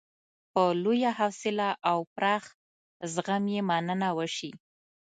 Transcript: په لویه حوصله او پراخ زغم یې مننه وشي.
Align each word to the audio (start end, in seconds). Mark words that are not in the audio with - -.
په 0.51 0.63
لویه 0.83 1.11
حوصله 1.19 1.69
او 1.89 1.99
پراخ 2.15 2.43
زغم 3.13 3.43
یې 3.53 3.61
مننه 3.69 4.09
وشي. 4.17 4.51